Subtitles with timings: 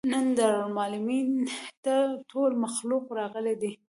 [0.13, 1.29] نن دارالمعلمین
[1.83, 1.95] ته
[2.29, 3.71] ټول مخلوق راغلى دی.